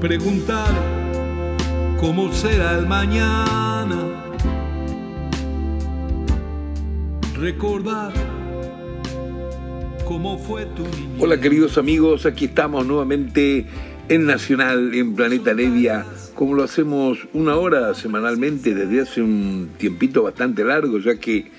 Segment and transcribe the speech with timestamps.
[0.00, 0.70] preguntar
[2.00, 3.96] cómo será el mañana,
[7.36, 8.12] recordar
[10.04, 10.84] cómo fue tu.
[11.18, 13.66] Hola queridos amigos, aquí estamos nuevamente
[14.08, 20.22] en Nacional, en Planeta Nevia, como lo hacemos una hora semanalmente desde hace un tiempito
[20.22, 21.50] bastante largo, ya que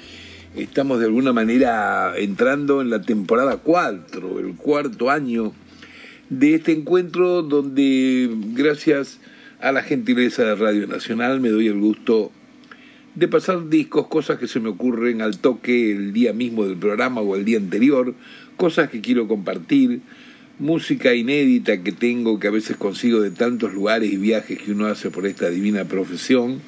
[0.56, 5.52] estamos de alguna manera entrando en la temporada 4, el cuarto año
[6.30, 9.20] de este encuentro donde gracias
[9.60, 12.32] a la gentileza de Radio Nacional me doy el gusto
[13.16, 17.22] de pasar discos, cosas que se me ocurren al toque el día mismo del programa
[17.22, 18.14] o el día anterior,
[18.56, 20.02] cosas que quiero compartir,
[20.60, 24.86] música inédita que tengo que a veces consigo de tantos lugares y viajes que uno
[24.86, 26.62] hace por esta divina profesión,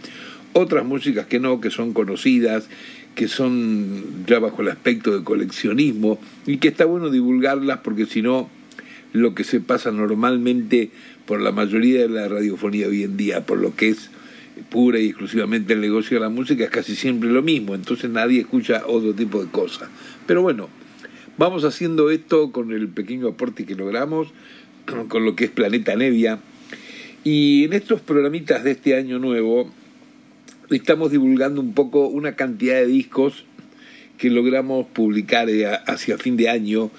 [0.54, 2.68] otras músicas que no, que son conocidas,
[3.16, 8.22] que son ya bajo el aspecto de coleccionismo y que está bueno divulgarlas porque si
[8.22, 8.50] no
[9.14, 10.92] lo que se pasa normalmente
[11.26, 14.10] por la mayoría de la radiofonía hoy en día, por lo que es
[14.70, 18.42] pura y exclusivamente el negocio de la música, es casi siempre lo mismo, entonces nadie
[18.42, 19.90] escucha otro tipo de cosas.
[20.28, 20.70] Pero bueno,
[21.38, 24.30] vamos haciendo esto con el pequeño aporte que logramos,
[25.08, 26.40] con lo que es Planeta Nevia,
[27.24, 29.72] y en estos programitas de este año nuevo
[30.72, 33.46] estamos divulgando un poco una cantidad de discos
[34.18, 36.92] que logramos publicar eh, hacia fin de año,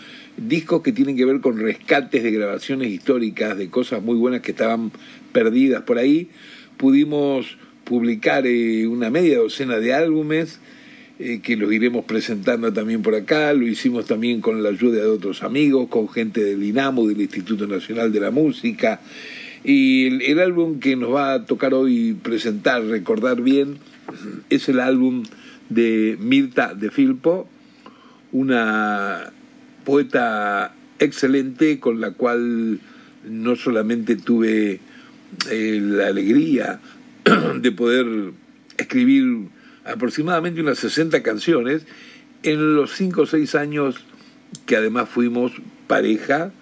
[0.48, 4.52] discos que tienen que ver con rescates de grabaciones históricas, de cosas muy buenas que
[4.52, 4.92] estaban
[5.32, 6.28] perdidas por ahí.
[6.76, 10.60] Pudimos publicar eh, una media docena de álbumes
[11.18, 13.52] eh, que los iremos presentando también por acá.
[13.52, 17.66] Lo hicimos también con la ayuda de otros amigos, con gente del INAMU, del Instituto
[17.66, 19.00] Nacional de la Música.
[19.64, 23.78] Y el, el álbum que nos va a tocar hoy presentar, recordar bien,
[24.50, 25.22] es el álbum
[25.68, 27.48] de Mirta de Filpo,
[28.32, 29.32] una
[29.84, 32.80] poeta excelente con la cual
[33.24, 34.80] no solamente tuve
[35.50, 36.80] eh, la alegría
[37.60, 38.32] de poder
[38.78, 39.48] escribir
[39.84, 41.86] aproximadamente unas 60 canciones
[42.42, 43.96] en los 5 o 6 años
[44.66, 45.52] que además fuimos
[45.86, 46.52] pareja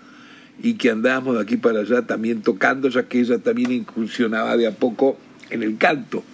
[0.62, 4.66] y que andábamos de aquí para allá también tocando, ya que ella también incursionaba de
[4.66, 5.18] a poco
[5.50, 6.24] en el canto.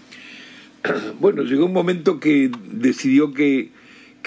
[1.20, 3.70] Bueno, llegó un momento que decidió que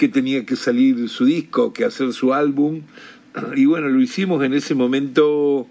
[0.00, 2.80] que tenía que salir su disco, que hacer su álbum.
[3.54, 5.66] Y bueno, lo hicimos en ese momento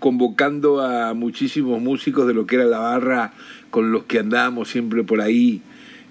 [0.00, 3.32] convocando a muchísimos músicos de lo que era la barra
[3.70, 5.62] con los que andábamos siempre por ahí,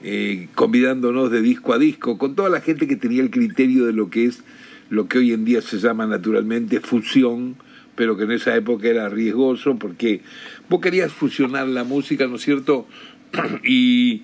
[0.01, 3.93] eh, convidándonos de disco a disco, con toda la gente que tenía el criterio de
[3.93, 4.43] lo que es
[4.89, 7.55] lo que hoy en día se llama naturalmente fusión,
[7.95, 10.21] pero que en esa época era riesgoso porque
[10.69, 12.87] vos querías fusionar la música, ¿no es cierto?
[13.63, 14.23] y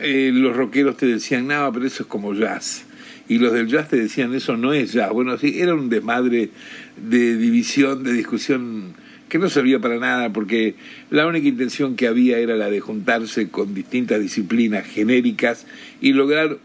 [0.00, 2.84] eh, los rockeros te decían, nada, pero eso es como jazz.
[3.28, 5.10] Y los del jazz te decían, eso no es jazz.
[5.10, 6.50] Bueno, sí, era un desmadre
[6.96, 8.94] de división, de discusión
[9.32, 10.74] que no servía para nada porque
[11.08, 15.66] la única intención que había era la de juntarse con distintas disciplinas genéricas
[16.02, 16.58] y lograr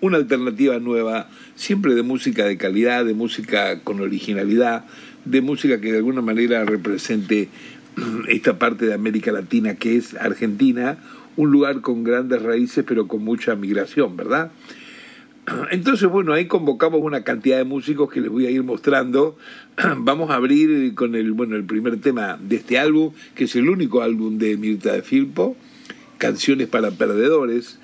[0.00, 4.84] una alternativa nueva, siempre de música de calidad, de música con originalidad,
[5.24, 7.48] de música que de alguna manera represente
[8.28, 10.98] esta parte de América Latina que es Argentina
[11.36, 14.52] un lugar con grandes raíces pero con mucha migración, ¿verdad?
[15.72, 19.36] Entonces, bueno, ahí convocamos una cantidad de músicos que les voy a ir mostrando.
[19.98, 23.68] Vamos a abrir con el, bueno, el primer tema de este álbum, que es el
[23.68, 25.56] único álbum de Mirta de Filpo,
[26.18, 27.80] Canciones para Perdedores.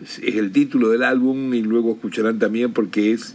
[0.00, 3.34] Es el título del álbum y luego escucharán también porque es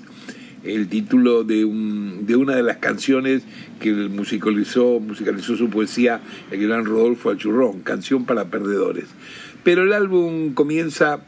[0.64, 3.44] el título de, un, de una de las canciones
[3.80, 9.10] que musicalizó, musicalizó su poesía el gran Rodolfo Achurrón, Canción para Perdedores.
[9.66, 11.22] Pero el álbum comienza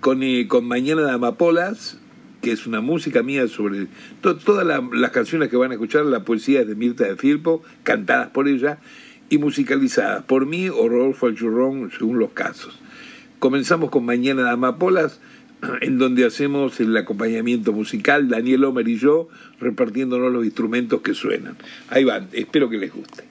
[0.00, 1.98] con, eh, con Mañana de Amapolas,
[2.40, 3.88] que es una música mía sobre
[4.22, 8.48] todas las canciones que van a escuchar, la poesía de Mirta de Filpo, cantadas por
[8.48, 8.78] ella
[9.28, 12.80] y musicalizadas por mí o Rodolfo Alchurrón, según los casos.
[13.38, 15.20] Comenzamos con Mañana de Amapolas,
[15.82, 19.28] en donde hacemos el acompañamiento musical, Daniel Homer y yo,
[19.60, 21.58] repartiéndonos los instrumentos que suenan.
[21.90, 23.24] Ahí van, espero que les guste.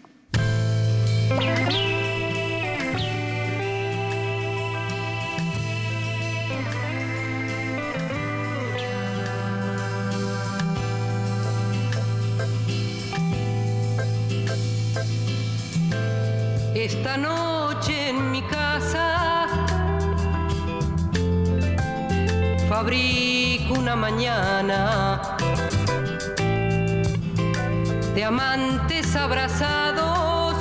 [16.90, 19.46] Esta noche en mi casa
[22.70, 25.36] fabrico una mañana
[28.16, 30.56] de amantes abrazados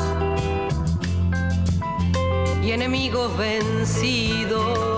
[2.60, 4.95] y enemigos vencidos.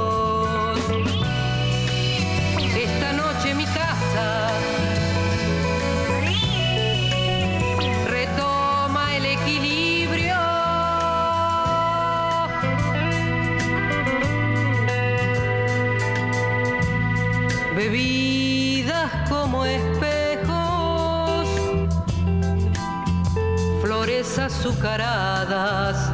[24.59, 26.13] Azucaradas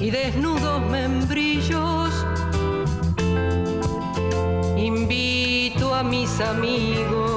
[0.00, 2.10] y desnudos membrillos.
[4.76, 7.27] Invito a mis amigos.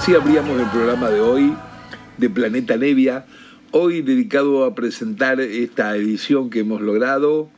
[0.00, 1.52] Así abríamos el programa de hoy
[2.16, 3.26] de Planeta Nevia,
[3.70, 7.50] hoy dedicado a presentar esta edición que hemos logrado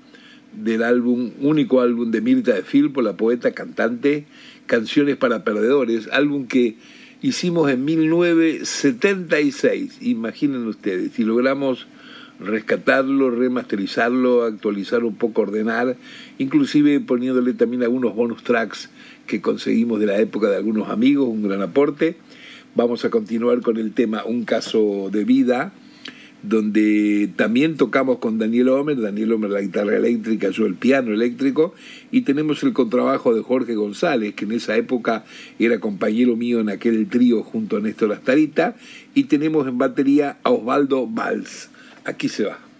[0.53, 4.27] del álbum, único álbum de Mirta de Filpo, la poeta cantante,
[4.67, 6.79] Canciones para Perdedores, álbum que
[7.23, 11.87] hicimos en 1976, imaginen ustedes, y logramos
[12.41, 15.97] rescatarlo, remasterizarlo, actualizar un poco, ordenar,
[16.39, 18.91] inclusive poniéndole también algunos bonus tracks
[19.27, 22.17] que conseguimos de la época de algunos amigos, un gran aporte.
[22.75, 25.75] Vamos a continuar con el tema Un caso de vida,
[26.43, 31.75] donde también tocamos con Daniel Homer, Daniel Homer la guitarra eléctrica, yo el piano eléctrico,
[32.11, 35.27] y tenemos el contrabajo de Jorge González, que en esa época
[35.59, 38.75] era compañero mío en aquel trío junto a Néstor Astarita,
[39.13, 41.69] y tenemos en batería a Osvaldo Valls.
[42.07, 42.72] Aquí se va.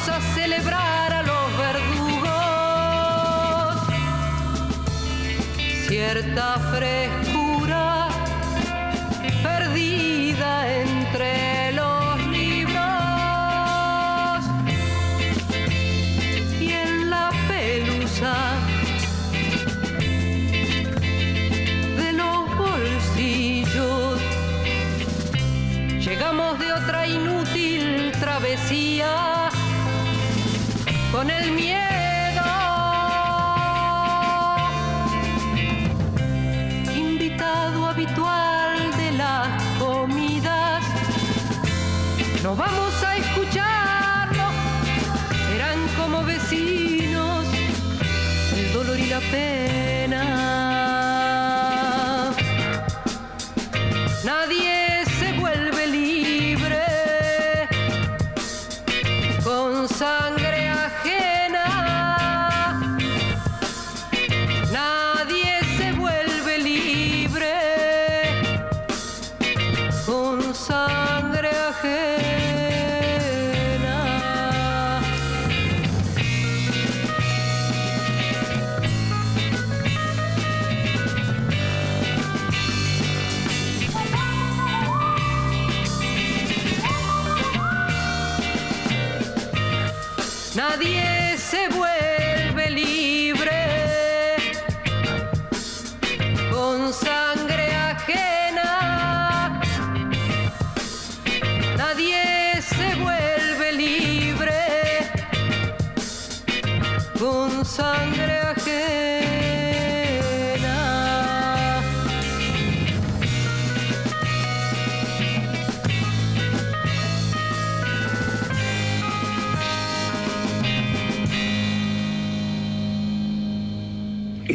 [0.00, 2.30] Vamos a celebrar a los verdugos.
[5.88, 7.29] Cierta frescura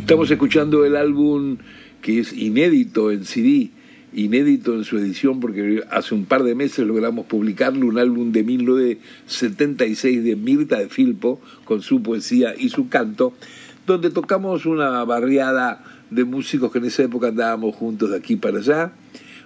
[0.05, 1.57] Estamos escuchando el álbum
[2.03, 3.71] que es inédito en CD,
[4.13, 8.43] inédito en su edición porque hace un par de meses logramos publicarlo, un álbum de
[8.43, 13.33] 1976 de Mirta de Filpo con su poesía y su canto,
[13.87, 18.59] donde tocamos una barriada de músicos que en esa época andábamos juntos de aquí para
[18.59, 18.91] allá.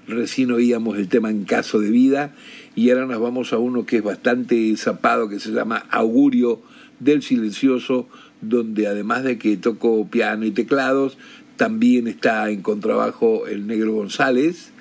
[0.09, 2.35] Recién oíamos el tema En caso de vida
[2.75, 6.61] y ahora nos vamos a uno que es bastante zapado que se llama Augurio
[6.99, 8.09] del Silencioso,
[8.41, 11.17] donde además de que toco piano y teclados,
[11.57, 14.71] también está en contrabajo el negro González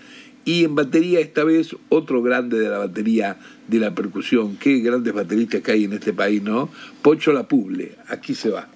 [0.45, 3.37] y en batería esta vez otro grande de la batería
[3.67, 4.57] de la percusión.
[4.57, 6.71] Qué grandes bateristas que hay en este país, ¿no?
[7.03, 8.69] Pocho La Puble, aquí se va.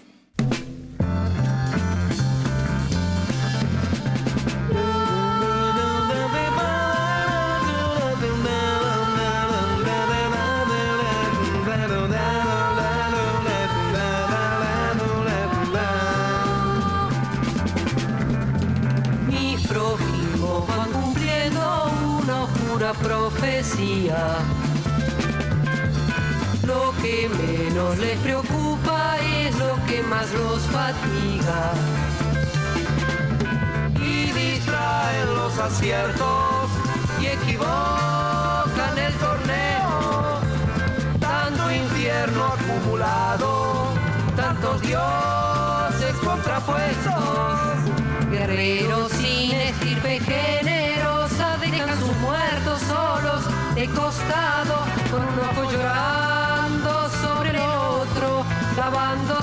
[34.01, 36.71] Y distraen los aciertos
[37.21, 40.41] y equivocan el torneo.
[41.21, 43.95] Tanto infierno acumulado,
[44.37, 47.13] tantos dioses contrapuestos.
[48.31, 53.43] Guerreros sin estirpe generosa dejan sus muertos solos
[53.75, 58.45] de costado, con un ojo llorando sobre el otro,
[58.77, 59.42] lavando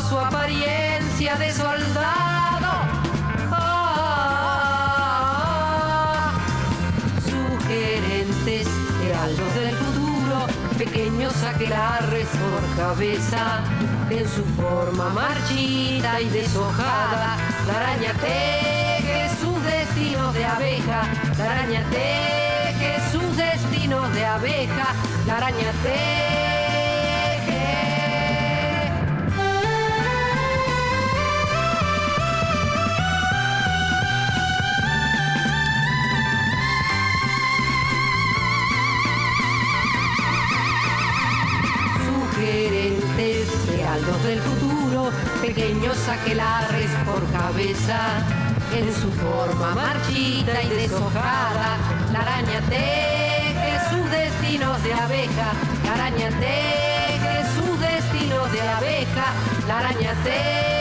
[11.59, 13.61] pequeños aquelarres por cabeza,
[14.09, 17.37] en su forma marchita y deshojada,
[17.67, 21.03] la araña teje sus destinos de abeja,
[21.37, 24.93] la araña teje sus destinos de abeja,
[25.27, 26.48] la araña.
[43.89, 45.09] Heraldos del futuro,
[45.41, 48.23] pequeños aquelarres por cabeza,
[48.75, 51.77] en su forma marchita y deshojada,
[52.13, 55.53] la araña teje sus destinos de abeja,
[55.85, 59.33] la araña teje sus destinos de abeja,
[59.67, 60.78] la araña teje.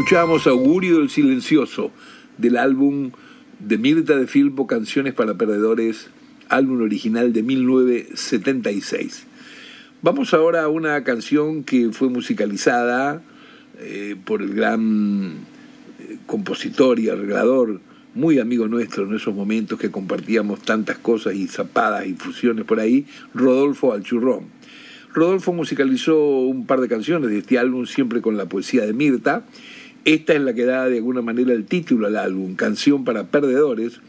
[0.00, 1.90] Escuchábamos Augurio del Silencioso
[2.38, 3.10] del álbum
[3.58, 6.08] de Mirta de Filpo Canciones para Perdedores,
[6.48, 9.26] álbum original de 1976.
[10.00, 13.22] Vamos ahora a una canción que fue musicalizada
[13.78, 15.34] eh, por el gran
[15.98, 17.82] eh, compositor y arreglador,
[18.14, 22.80] muy amigo nuestro en esos momentos que compartíamos tantas cosas y zapadas y fusiones por
[22.80, 24.46] ahí, Rodolfo Alchurrón.
[25.12, 29.44] Rodolfo musicalizó un par de canciones de este álbum siempre con la poesía de Mirta
[30.04, 34.00] esta es la que da de alguna manera el título al álbum, Canción para Perdedores.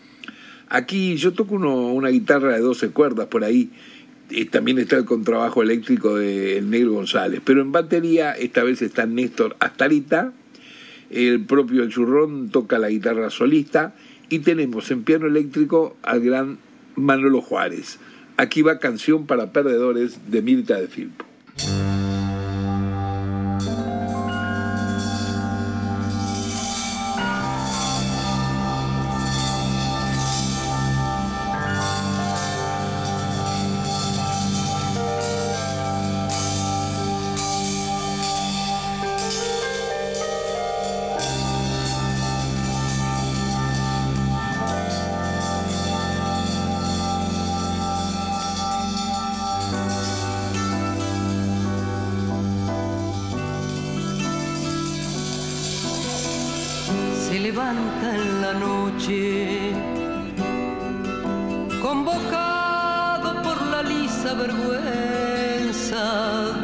[0.69, 3.69] Aquí yo toco una guitarra de 12 cuerdas por ahí.
[4.29, 7.41] Eh, también está el contrabajo eléctrico de El Negro González.
[7.43, 10.31] Pero en batería esta vez está Néstor Astarita.
[11.09, 13.93] El propio El Churrón toca la guitarra solista.
[14.29, 16.57] Y tenemos en piano eléctrico al gran
[16.95, 17.99] Manolo Juárez.
[18.37, 21.25] Aquí va Canción para Perdedores de Mirta de Filpo.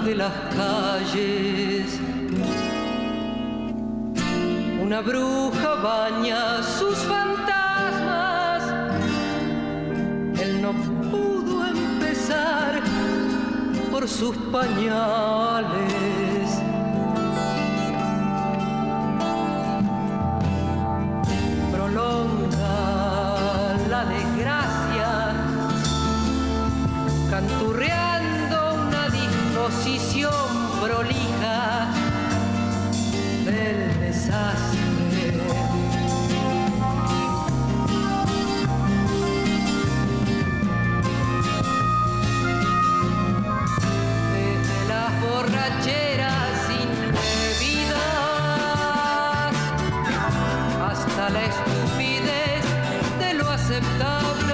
[0.07, 1.99] de las calles.
[4.81, 8.63] Una bruja baña sus fantasmas.
[10.41, 10.71] Él no
[11.11, 12.81] pudo empezar
[13.91, 16.26] por sus pañales.
[29.67, 30.31] posición
[30.81, 31.89] prolija
[33.43, 35.41] del desastre.
[44.31, 47.97] Desde las borracheras indebidas
[50.89, 52.63] hasta la estupidez
[53.19, 54.46] de lo aceptable.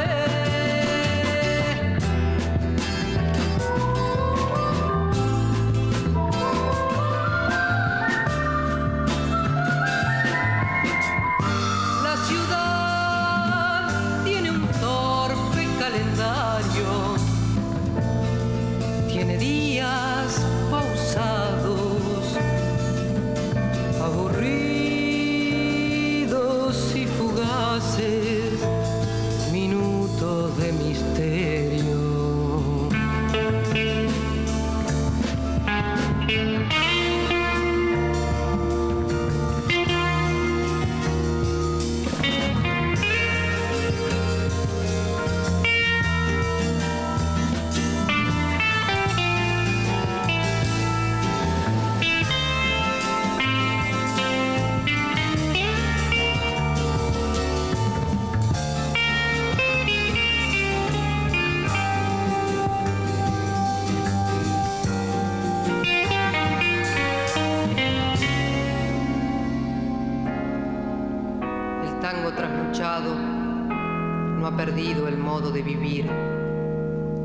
[74.82, 76.10] el modo de vivir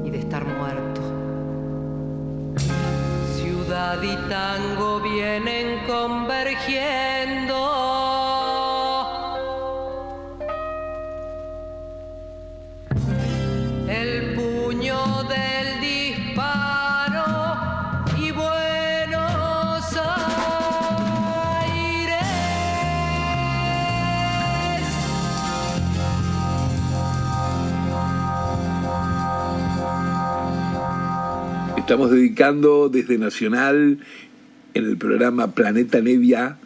[0.04, 1.00] y de estar muerto.
[3.36, 7.47] Ciudad y tango vienen convergiendo
[31.88, 34.00] Estamos dedicando desde Nacional
[34.74, 36.58] en el programa Planeta Nevia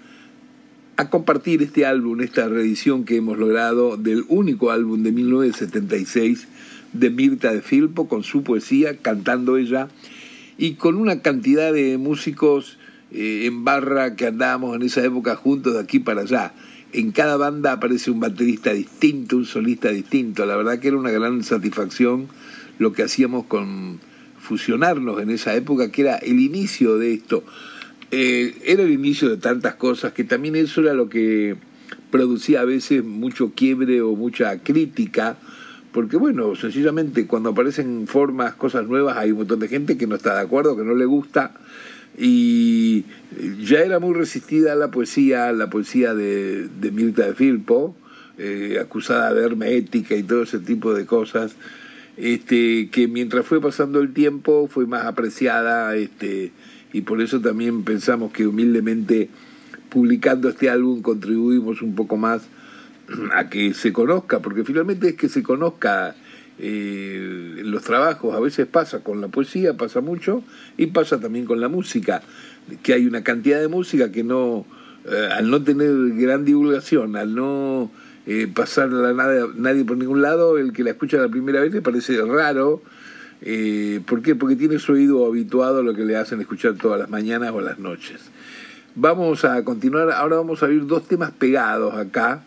[0.97, 6.49] a compartir este álbum, esta reedición que hemos logrado del único álbum de 1976
[6.93, 9.87] de Mirta de Filpo con su poesía, cantando ella
[10.59, 12.79] y con una cantidad de músicos
[13.13, 16.53] eh, en barra que andábamos en esa época juntos de aquí para allá.
[16.93, 20.45] En cada banda aparece un baterista distinto, un solista distinto.
[20.47, 22.27] La verdad que era una gran satisfacción
[22.81, 24.01] lo que hacíamos con
[24.53, 27.43] fusionarnos en esa época, que era el inicio de esto.
[28.11, 31.57] eh, era el inicio de tantas cosas que también eso era lo que
[32.11, 35.39] producía a veces mucho quiebre o mucha crítica,
[35.93, 40.17] porque bueno, sencillamente cuando aparecen formas, cosas nuevas, hay un montón de gente que no
[40.17, 41.55] está de acuerdo, que no le gusta,
[42.19, 43.07] y
[43.63, 47.97] ya era muy resistida la poesía, la poesía de, de Mirta de Filpo,
[48.37, 51.57] eh, acusada de hermética y todo ese tipo de cosas,
[52.17, 56.53] este, que mientras fue pasando el tiempo fue más apreciada, este,
[56.93, 59.29] y por eso también pensamos que humildemente
[59.89, 62.43] publicando este álbum contribuimos un poco más
[63.35, 66.15] a que se conozca, porque finalmente es que se conozca
[66.59, 70.43] eh, los trabajos, a veces pasa con la poesía, pasa mucho,
[70.77, 72.23] y pasa también con la música,
[72.83, 74.65] que hay una cantidad de música que no,
[75.11, 77.91] eh, al no tener gran divulgación, al no
[78.27, 81.73] eh, pasar a nada, nadie por ningún lado, el que la escucha la primera vez
[81.73, 82.83] le parece raro.
[83.41, 84.37] Eh, ¿Por qué?
[84.37, 87.61] Porque tiene su oído habituado a lo que le hacen escuchar todas las mañanas o
[87.61, 88.21] las noches.
[88.95, 92.45] Vamos a continuar, ahora vamos a oír dos temas pegados acá.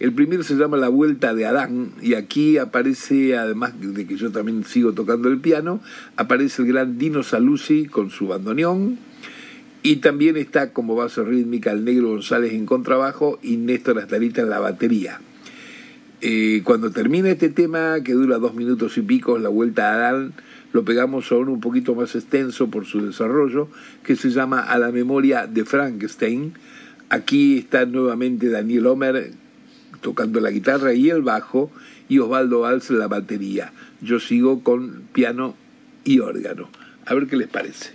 [0.00, 4.32] El primero se llama La Vuelta de Adán y aquí aparece, además de que yo
[4.32, 5.80] también sigo tocando el piano,
[6.16, 8.98] aparece el gran Dino Saluzzi con su bandoneón
[9.84, 14.48] y también está como base rítmica el Negro González en contrabajo y Néstor Astarita en
[14.48, 15.20] la batería.
[16.22, 20.32] Eh, cuando termina este tema, que dura dos minutos y pico, La Vuelta de Adán,
[20.72, 23.68] lo pegamos aún un poquito más extenso por su desarrollo,
[24.02, 26.54] que se llama A la memoria de Frankenstein.
[27.10, 29.32] Aquí está nuevamente Daniel Homer
[30.00, 31.70] tocando la guitarra y el bajo,
[32.08, 33.74] y Osvaldo Valls la batería.
[34.00, 35.54] Yo sigo con piano
[36.04, 36.70] y órgano.
[37.04, 37.93] A ver qué les parece.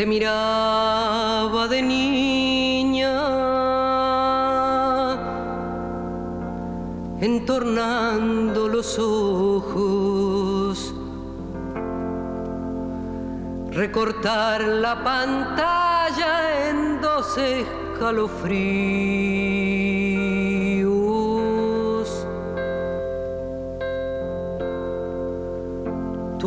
[0.00, 3.20] Te miraba de niña,
[7.20, 10.94] entornando los ojos,
[13.72, 19.29] recortar la pantalla en dos escalofríos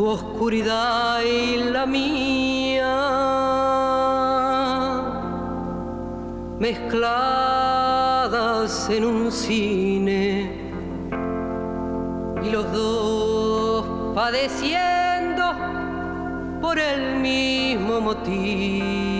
[0.02, 2.96] oscuridad y la mía,
[6.58, 7.70] mezcladas
[8.90, 10.50] en un cine,
[12.42, 15.54] y los dos padeciendo
[16.60, 19.13] por el mismo motivo.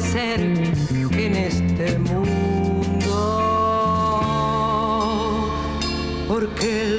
[0.00, 2.26] Ser en este mundo,
[6.28, 6.95] porque él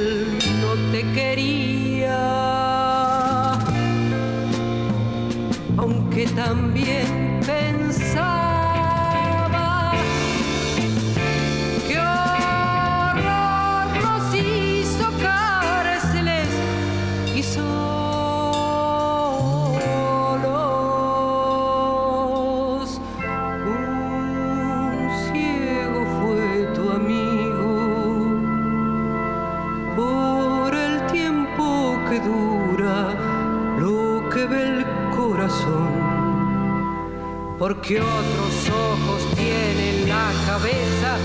[37.88, 41.18] porque otros ojos tienen la cabeza.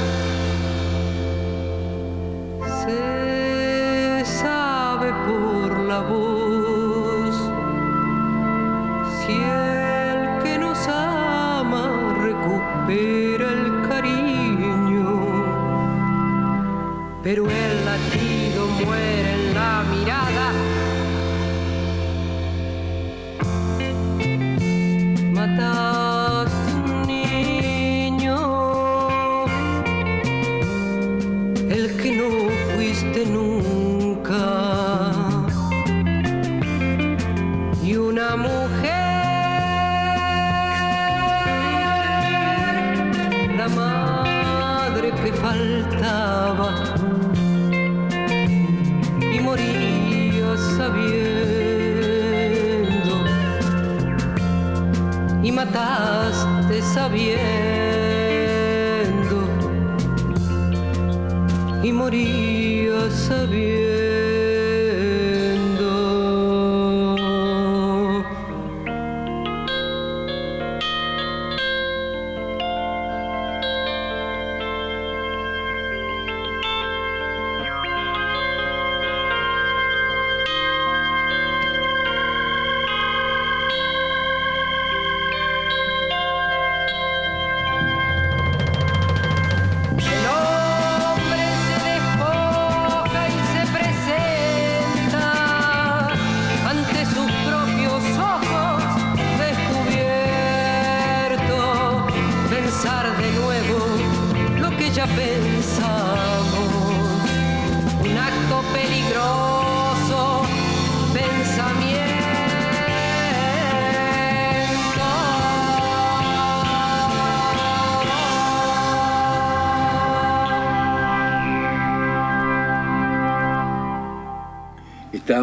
[2.84, 6.31] Se sabe por la voz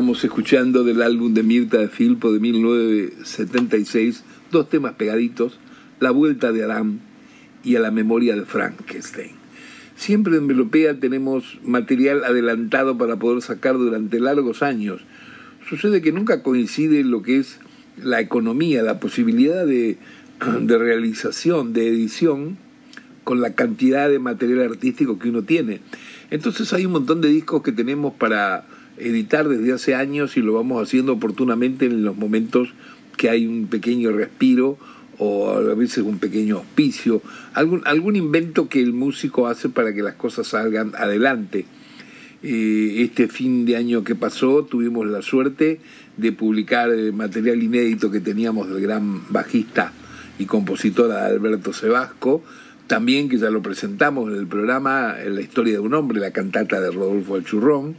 [0.09, 5.59] Estábamos escuchando del álbum de Mirta de Filpo de 1976 dos temas pegaditos,
[5.99, 6.99] La Vuelta de Adán
[7.63, 9.33] y A la Memoria de Frankenstein.
[9.95, 15.01] Siempre en Melopea tenemos material adelantado para poder sacar durante largos años.
[15.69, 17.59] Sucede que nunca coincide lo que es
[18.01, 19.99] la economía, la posibilidad de,
[20.59, 22.57] de realización, de edición,
[23.23, 25.81] con la cantidad de material artístico que uno tiene.
[26.31, 28.65] Entonces hay un montón de discos que tenemos para
[28.99, 32.69] editar desde hace años y lo vamos haciendo oportunamente en los momentos
[33.17, 34.77] que hay un pequeño respiro
[35.17, 37.21] o a veces un pequeño auspicio,
[37.53, 41.65] algún, algún invento que el músico hace para que las cosas salgan adelante.
[42.41, 45.81] Eh, este fin de año que pasó tuvimos la suerte
[46.15, 49.91] de publicar el material inédito que teníamos del gran bajista
[50.39, 52.41] y compositora de Alberto Sebasco,
[52.87, 56.79] también que ya lo presentamos en el programa, la historia de un hombre, la cantata
[56.79, 57.97] de Rodolfo Alchurrón,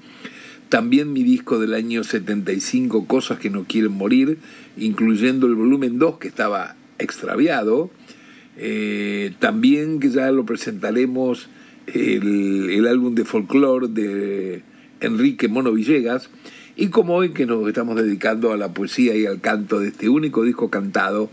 [0.70, 4.38] también mi disco del año 75, Cosas que no quieren morir,
[4.78, 7.90] incluyendo el volumen 2 que estaba extraviado,
[8.56, 11.48] eh, también que ya lo presentaremos
[11.86, 14.62] el, el álbum de folclore de
[15.00, 16.30] Enrique Mono Villegas,
[16.76, 20.08] y como hoy que nos estamos dedicando a la poesía y al canto de este
[20.08, 21.30] único disco cantado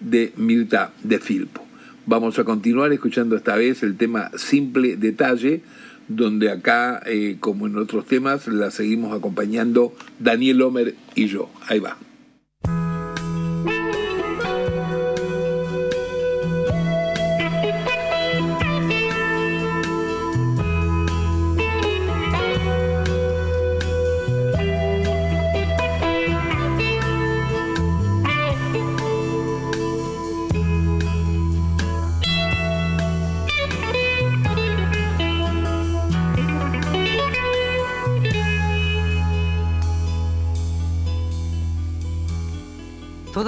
[0.00, 1.66] de Mirta de Filpo.
[2.04, 5.62] Vamos a continuar escuchando esta vez el tema Simple Detalle,
[6.08, 11.50] donde acá, eh, como en otros temas, la seguimos acompañando Daniel Homer y yo.
[11.68, 11.96] Ahí va.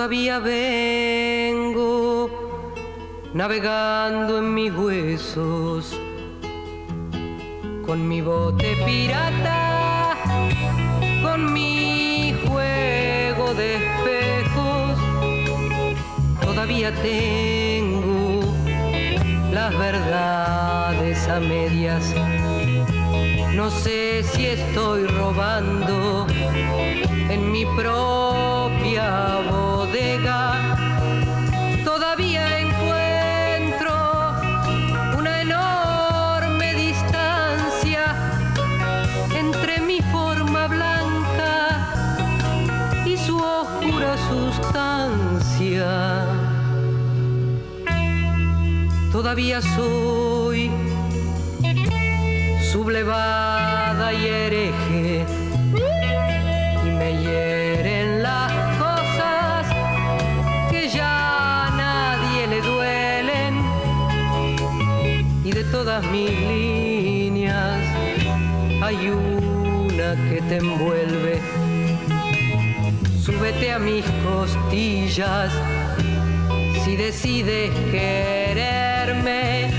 [0.09, 2.31] Todavía vengo
[3.35, 5.95] navegando en mis huesos
[7.85, 10.17] con mi bote pirata,
[11.23, 14.99] con mi juego de espejos.
[16.41, 18.41] Todavía tengo
[19.53, 22.15] las verdades a medias.
[23.55, 26.27] No sé si estoy robando
[27.29, 27.67] en mi
[28.89, 30.77] propia bodega.
[31.85, 33.93] Todavía encuentro
[35.19, 38.05] una enorme distancia
[39.35, 41.91] entre mi forma blanca
[43.05, 45.89] y su oscura sustancia.
[49.13, 50.08] Todavía soy
[70.49, 71.41] te envuelve.
[73.21, 75.53] Súbete a mis costillas
[76.85, 79.78] si decides quererme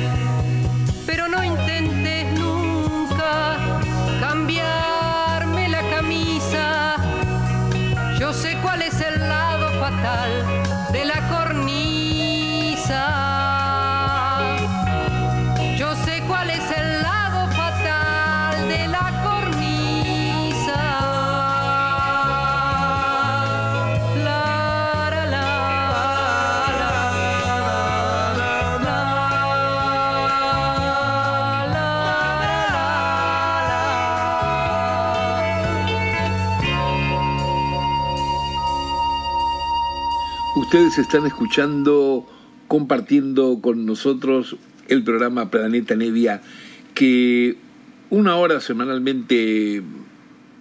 [40.70, 42.28] Ustedes están escuchando,
[42.68, 44.56] compartiendo con nosotros
[44.88, 46.44] el programa Planeta Nevia
[46.94, 47.58] que
[48.12, 49.82] una hora semanalmente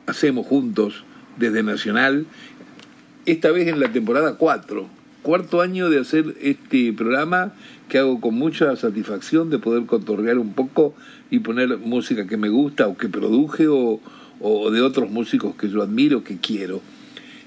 [0.07, 1.05] hacemos juntos
[1.37, 2.25] desde Nacional,
[3.27, 4.89] esta vez en la temporada 4,
[5.21, 7.53] cuarto año de hacer este programa
[7.91, 10.95] que hago con mucha satisfacción de poder cotorrear un poco
[11.31, 14.01] y poner música que me gusta o que produje o,
[14.41, 16.81] o de otros músicos que yo admiro, que quiero.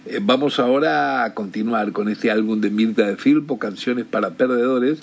[0.06, 5.00] Eh, vamos ahora a continuar con este álbum de Mirta de Filpo, Canciones para Perdedores,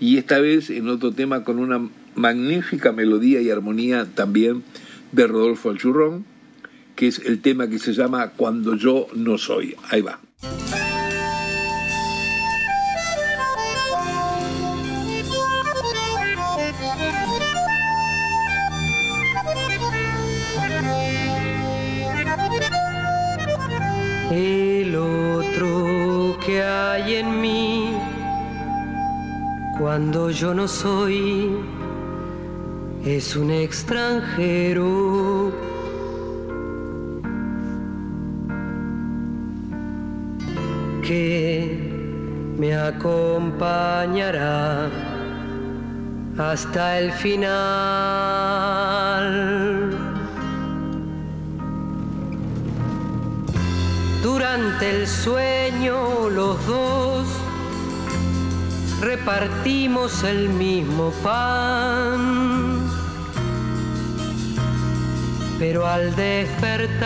[0.00, 4.64] y esta vez en otro tema con una magnífica melodía y armonía también
[5.12, 6.24] de Rodolfo Alchurrón,
[6.96, 9.76] que es el tema que se llama Cuando yo no soy.
[9.90, 10.18] Ahí va.
[24.36, 27.92] El otro que hay en mí
[29.78, 31.56] cuando yo no soy
[33.04, 35.52] es un extranjero.
[41.06, 41.94] que
[42.58, 44.88] me acompañará
[46.38, 47.44] hasta el final.
[54.24, 57.26] Durante el sueño los dos
[59.02, 62.88] repartimos el mismo pan,
[65.58, 67.04] pero al despertar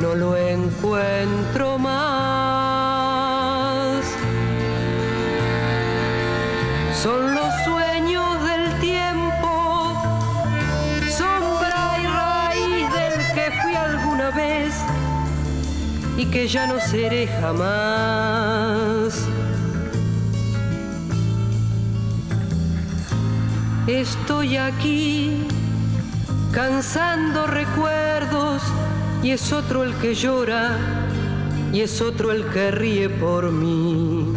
[0.00, 2.49] no lo encuentro más.
[16.20, 19.26] Y que ya no seré jamás.
[23.86, 25.46] Estoy aquí
[26.52, 28.60] cansando recuerdos
[29.22, 30.76] y es otro el que llora
[31.72, 34.34] y es otro el que ríe por mí.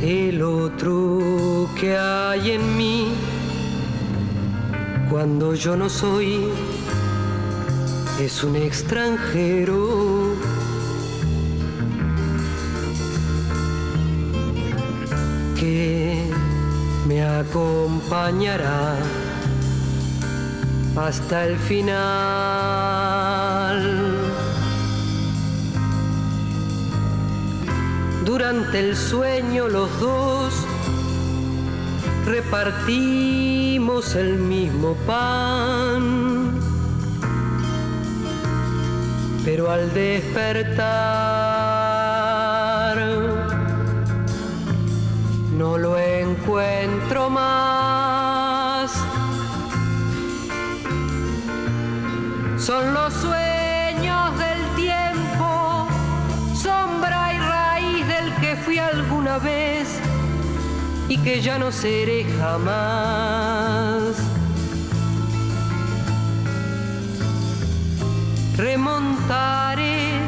[0.00, 3.08] El otro que hay en mí
[5.10, 6.48] cuando yo no soy
[8.20, 10.36] es un extranjero.
[15.58, 16.24] que
[17.06, 18.96] me acompañará
[20.96, 22.00] hasta el final.
[28.24, 30.59] Durante el sueño los dos
[32.30, 36.60] repartimos el mismo pan,
[39.44, 40.86] pero al despertar
[45.58, 48.92] no lo encuentro más.
[52.56, 53.49] Son los sueños
[61.24, 64.16] que ya no seré jamás.
[68.56, 70.20] Remontaré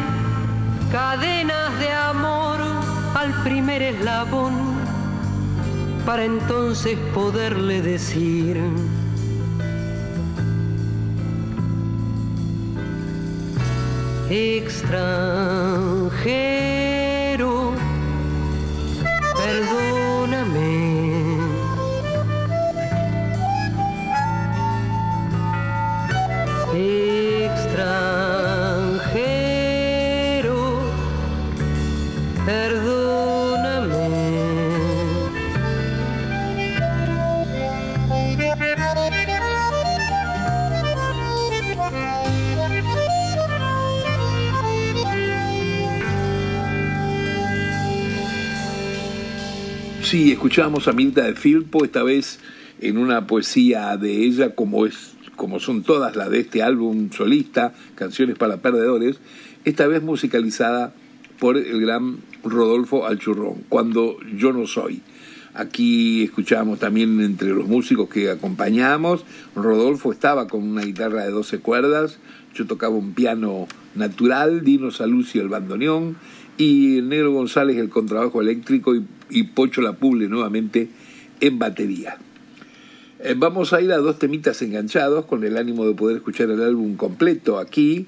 [0.90, 2.60] cadenas de amor
[3.14, 4.52] al primer eslabón
[6.04, 8.60] para entonces poderle decir
[14.30, 16.81] extranjero,
[50.42, 52.40] escuchábamos a Mirta de Filpo, esta vez
[52.80, 57.74] en una poesía de ella, como es, como son todas las de este álbum solista,
[57.94, 59.20] Canciones para Perdedores,
[59.64, 60.94] esta vez musicalizada
[61.38, 65.02] por el gran Rodolfo Alchurrón, Cuando yo no soy.
[65.54, 69.24] Aquí escuchábamos también entre los músicos que acompañamos,
[69.54, 72.18] Rodolfo estaba con una guitarra de 12 cuerdas,
[72.52, 76.16] yo tocaba un piano natural, Dino Salucio el bandoneón,
[76.58, 78.94] y el Negro González el contrabajo eléctrico
[79.30, 80.88] y, Pocho Lapuble nuevamente
[81.40, 82.18] en batería.
[83.20, 86.62] Eh, vamos a ir a dos temitas enganchados con el ánimo de poder escuchar el
[86.62, 88.06] álbum completo aquí.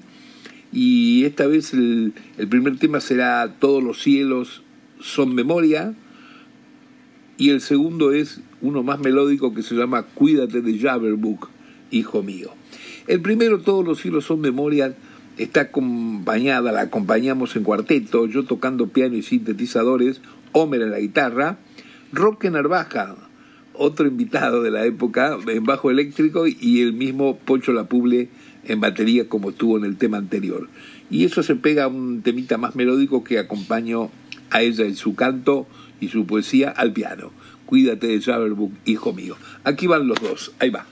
[0.71, 4.61] Y esta vez el, el primer tema será Todos los cielos
[4.99, 5.93] son memoria.
[7.37, 11.49] Y el segundo es uno más melódico que se llama Cuídate de Jabberbook,
[11.91, 12.51] hijo mío.
[13.07, 14.95] El primero, Todos los cielos son memoria,
[15.37, 20.21] está acompañada, la acompañamos en cuarteto, yo tocando piano y sintetizadores,
[20.51, 21.57] Homer en la guitarra,
[22.13, 23.15] Roque Narvaja,
[23.73, 28.29] otro invitado de la época, en bajo eléctrico, y el mismo Poncho Lapuble
[28.63, 30.69] en batería como estuvo en el tema anterior.
[31.09, 34.09] Y eso se pega a un temita más melódico que acompaño
[34.49, 35.67] a ella en su canto
[35.99, 37.31] y su poesía al piano.
[37.65, 39.35] Cuídate de Jabberbook, hijo mío.
[39.63, 40.85] Aquí van los dos, ahí va.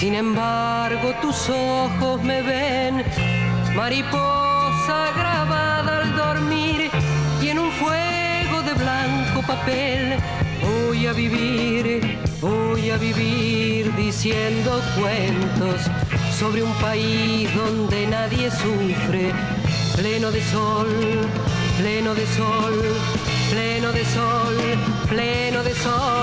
[0.00, 3.04] Sin embargo, tus ojos me ven,
[3.74, 6.90] mariposa grabada al dormir,
[7.42, 10.16] y en un fuego de blanco papel
[10.62, 15.82] voy a vivir, voy a vivir diciendo cuentos
[16.38, 19.32] sobre un país donde nadie sufre,
[19.96, 20.88] pleno de sol,
[21.78, 22.74] pleno de sol,
[23.50, 24.56] pleno de sol,
[25.08, 26.19] pleno de sol.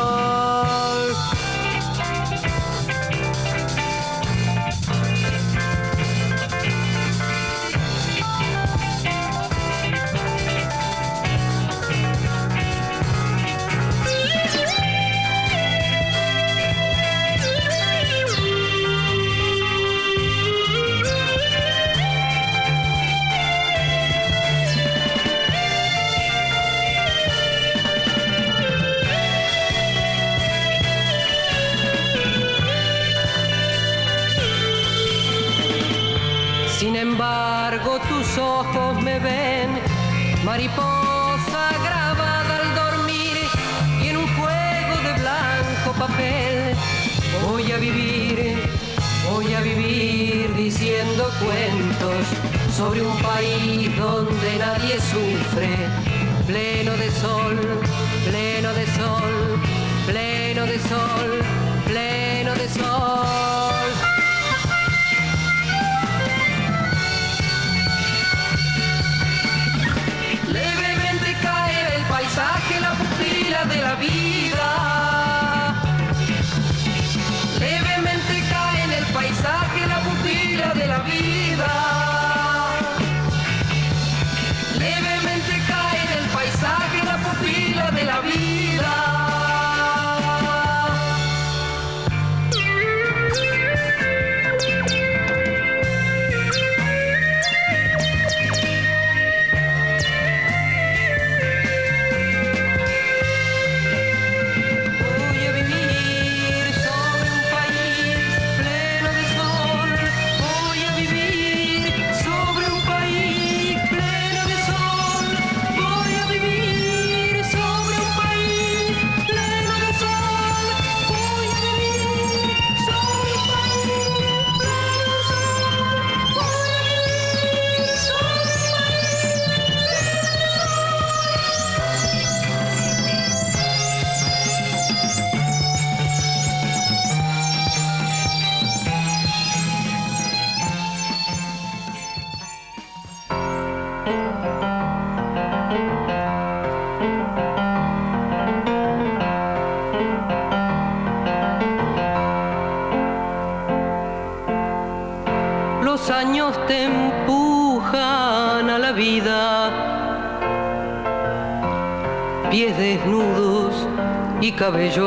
[164.68, 165.07] कभी भेजो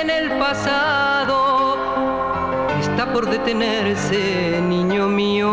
[0.00, 1.76] en el pasado
[2.80, 5.52] está por detenerse, niño mío.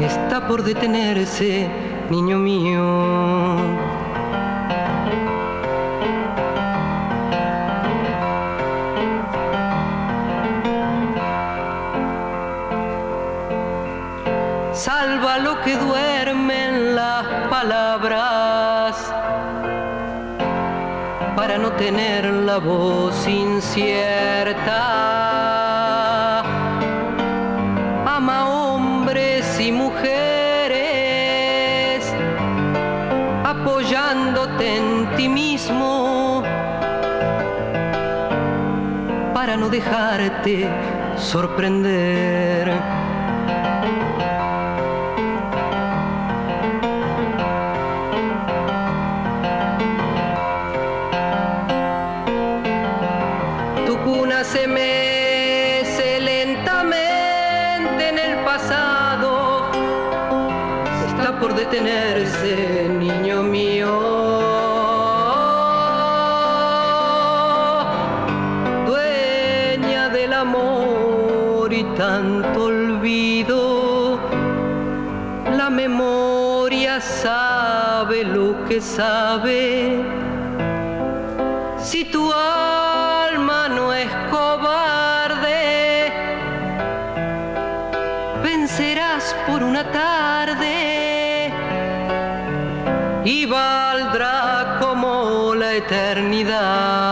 [0.00, 1.68] Está por detenerse,
[2.10, 3.93] niño mío.
[21.64, 24.80] no tener la voz incierta.
[28.16, 30.04] Ama hombres y mujeres,
[33.44, 36.42] apoyándote en ti mismo,
[39.32, 40.68] para no dejarte
[41.16, 43.03] sorprender.
[61.64, 63.92] detenerse, niño mío.
[68.86, 74.18] Dueña del amor y tanto olvido,
[75.56, 80.13] la memoria sabe lo que sabe
[93.24, 97.06] y valdrá como la eternidad.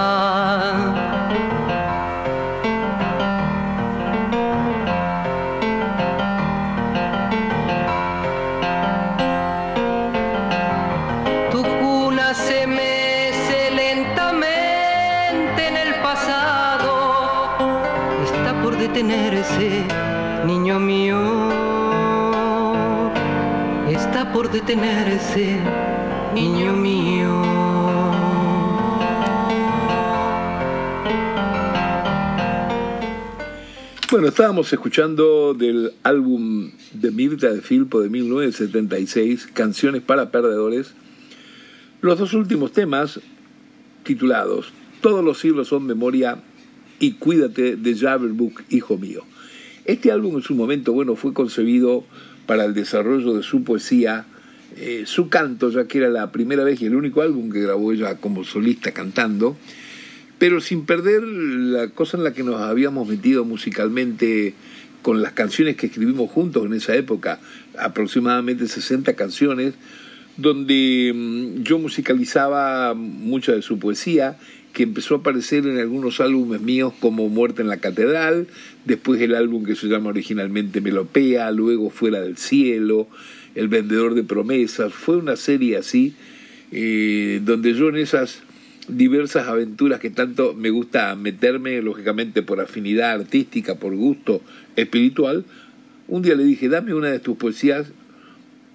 [11.51, 17.49] Tu cuna se mece lentamente en el pasado.
[18.23, 19.83] Está por detenerse,
[20.45, 21.73] niño mío.
[23.89, 25.59] Está por detenerse,
[26.35, 27.29] niño mío.
[34.11, 40.95] Bueno, estábamos escuchando del álbum de Mirta de Filpo de 1976, Canciones para Perdedores,
[42.03, 43.21] los dos últimos temas
[44.03, 46.43] titulados Todos los siglos son memoria
[46.99, 49.23] y Cuídate de Javelbook, hijo mío.
[49.85, 52.05] Este álbum en su momento, bueno, fue concebido
[52.47, 54.27] para el desarrollo de su poesía,
[54.77, 57.93] eh, su canto, ya que era la primera vez y el único álbum que grabó
[57.93, 59.57] ella como solista cantando,
[60.39, 64.55] pero sin perder la cosa en la que nos habíamos metido musicalmente
[65.03, 67.41] con las canciones que escribimos juntos en esa época,
[67.79, 69.75] aproximadamente 60 canciones,
[70.37, 74.39] donde mm, yo musicalizaba mucha de su poesía,
[74.73, 78.47] que empezó a aparecer en algunos álbumes míos como Muerte en la Catedral,
[78.85, 83.09] después el álbum que se llama originalmente Melopea, luego Fuera del Cielo,
[83.55, 86.15] El Vendedor de Promesas, fue una serie así,
[86.71, 88.43] eh, donde yo en esas
[88.89, 94.43] diversas aventuras que tanto me gusta meterme, lógicamente por afinidad artística, por gusto
[94.77, 95.45] espiritual,
[96.09, 97.93] un día le dije, dame una de tus poesías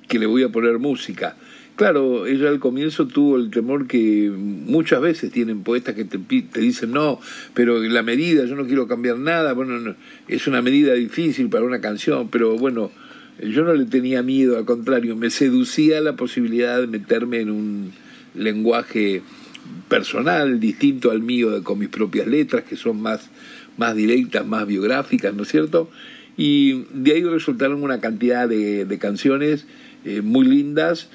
[0.08, 1.36] que le voy a poner música.
[1.76, 6.60] Claro, ella al comienzo tuvo el temor que muchas veces tienen poetas que te, te
[6.60, 7.20] dicen, no,
[7.54, 9.96] pero la medida, yo no quiero cambiar nada, bueno, no,
[10.28, 12.90] es una medida difícil para una canción, pero bueno,
[13.42, 17.92] yo no le tenía miedo, al contrario, me seducía la posibilidad de meterme en un
[18.34, 19.22] lenguaje
[19.88, 23.30] personal, distinto al mío, con mis propias letras, que son más,
[23.78, 25.90] más directas, más biográficas, ¿no es cierto?
[26.36, 29.66] Y de ahí resultaron una cantidad de, canciones
[30.06, 31.10] eh, muy lindas,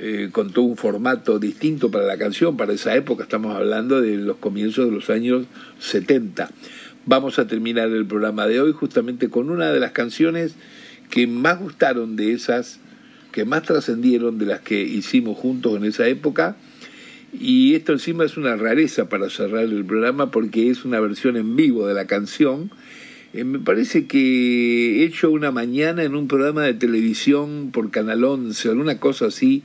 [0.00, 4.16] eh, con todo un formato distinto para la canción, para esa época, estamos hablando de
[4.16, 5.46] los comienzos de los años
[5.80, 6.50] 70.
[7.06, 10.54] Vamos a terminar el programa de hoy justamente con una de las canciones
[11.10, 12.80] que más gustaron de esas,
[13.32, 16.56] que más trascendieron de las que hicimos juntos en esa época,
[17.32, 21.56] y esto encima es una rareza para cerrar el programa porque es una versión en
[21.56, 22.70] vivo de la canción.
[23.34, 28.24] Eh, me parece que he hecho una mañana en un programa de televisión por Canal
[28.24, 29.62] 11, alguna cosa así,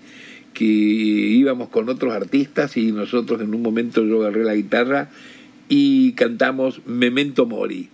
[0.54, 5.10] que íbamos con otros artistas y nosotros en un momento yo agarré la guitarra
[5.70, 7.90] y cantamos Memento Mori.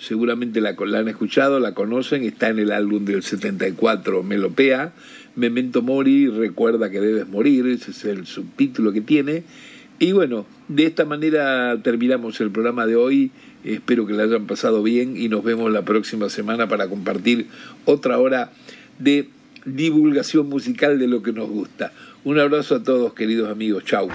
[0.00, 4.92] Seguramente la, la han escuchado, la conocen, está en el álbum del 74 Melopea.
[5.36, 9.44] Memento Mori, recuerda que debes morir, ese es el subtítulo que tiene.
[9.98, 13.30] Y bueno, de esta manera terminamos el programa de hoy.
[13.62, 17.48] Espero que lo hayan pasado bien y nos vemos la próxima semana para compartir
[17.84, 18.52] otra hora
[18.98, 19.28] de
[19.66, 21.92] divulgación musical de lo que nos gusta.
[22.24, 23.84] Un abrazo a todos, queridos amigos.
[23.84, 24.08] Chau.